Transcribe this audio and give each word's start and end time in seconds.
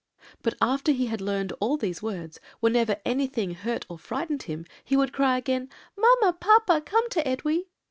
But 0.41 0.55
after 0.61 0.91
he 0.93 1.05
had 1.05 1.21
learned 1.21 1.53
all 1.59 1.77
these 1.77 2.01
words, 2.01 2.39
whenever 2.59 2.97
anything 3.05 3.53
hurt 3.53 3.85
or 3.87 3.99
frightened 3.99 4.41
him, 4.41 4.65
he 4.83 4.97
would 4.97 5.13
cry 5.13 5.37
again, 5.37 5.69
'Mamma! 5.95 6.33
papa! 6.39 6.81
come 6.83 7.07
to 7.11 7.27
Edwy.' 7.27 7.67